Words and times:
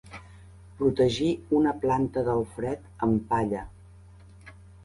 Protegir 0.79 1.27
una 1.59 1.75
planta 1.85 2.25
del 2.31 2.43
fred 2.57 2.89
amb 3.09 3.31
palla. 3.35 3.63